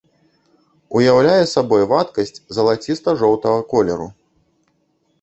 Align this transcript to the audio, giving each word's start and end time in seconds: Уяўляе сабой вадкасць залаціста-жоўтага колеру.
Уяўляе 0.99 1.43
сабой 1.55 1.83
вадкасць 1.93 2.35
залаціста-жоўтага 2.59 3.59
колеру. 3.75 4.13